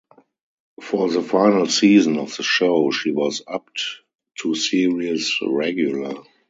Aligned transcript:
For 0.81 1.11
the 1.11 1.21
final 1.21 1.67
season 1.67 2.17
of 2.17 2.35
the 2.35 2.41
show 2.41 2.89
she 2.89 3.11
was 3.11 3.43
upped 3.47 4.01
to 4.41 4.55
series 4.55 5.37
regular. 5.43 6.23